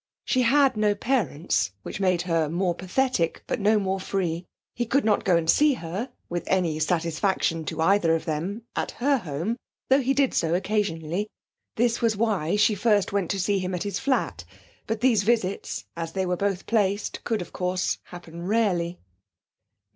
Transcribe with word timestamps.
She 0.25 0.41
had 0.41 0.75
no 0.75 0.95
parents, 0.95 1.73
which 1.83 1.99
made 1.99 2.23
her 2.23 2.49
more 2.49 2.73
pathetic, 2.73 3.43
but 3.45 3.59
no 3.59 3.77
more 3.77 3.99
free. 3.99 4.47
He 4.73 4.87
could 4.87 5.05
not 5.05 5.23
go 5.23 5.37
and 5.37 5.47
see 5.47 5.75
her, 5.75 6.09
with 6.27 6.43
any 6.47 6.79
satisfaction 6.79 7.65
to 7.65 7.79
either 7.81 8.15
of 8.15 8.25
them, 8.25 8.63
at 8.75 8.89
her 8.93 9.19
home, 9.19 9.57
though 9.89 10.01
he 10.01 10.15
did 10.15 10.33
so 10.33 10.55
occasionally. 10.55 11.27
This 11.75 12.01
was 12.01 12.17
why 12.17 12.55
she 12.55 12.73
first 12.73 13.13
went 13.13 13.29
to 13.29 13.39
see 13.39 13.59
him 13.59 13.75
at 13.75 13.83
his 13.83 13.99
flat. 13.99 14.43
But 14.87 15.01
these 15.01 15.21
visits, 15.21 15.85
as 15.95 16.13
they 16.13 16.25
were 16.25 16.35
both 16.35 16.65
placed, 16.65 17.23
could, 17.23 17.43
of 17.43 17.53
course, 17.53 17.99
happen 18.05 18.41
rarely. 18.41 18.97